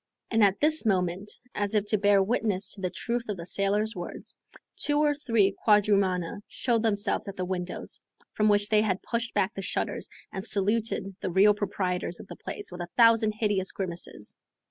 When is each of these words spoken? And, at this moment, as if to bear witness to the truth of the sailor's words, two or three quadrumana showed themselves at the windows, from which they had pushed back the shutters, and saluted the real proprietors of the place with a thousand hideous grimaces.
And, 0.31 0.43
at 0.43 0.59
this 0.59 0.83
moment, 0.83 1.29
as 1.53 1.75
if 1.75 1.85
to 1.89 1.97
bear 1.99 2.23
witness 2.23 2.71
to 2.71 2.81
the 2.81 2.89
truth 2.89 3.29
of 3.29 3.37
the 3.37 3.45
sailor's 3.45 3.95
words, 3.95 4.35
two 4.75 4.97
or 4.97 5.13
three 5.13 5.55
quadrumana 5.63 6.39
showed 6.47 6.81
themselves 6.81 7.27
at 7.27 7.35
the 7.35 7.45
windows, 7.45 8.01
from 8.31 8.49
which 8.49 8.69
they 8.69 8.81
had 8.81 9.03
pushed 9.03 9.35
back 9.35 9.53
the 9.53 9.61
shutters, 9.61 10.09
and 10.33 10.43
saluted 10.43 11.15
the 11.19 11.29
real 11.29 11.53
proprietors 11.53 12.19
of 12.19 12.25
the 12.27 12.35
place 12.35 12.71
with 12.71 12.81
a 12.81 12.89
thousand 12.97 13.33
hideous 13.33 13.71
grimaces. 13.71 14.35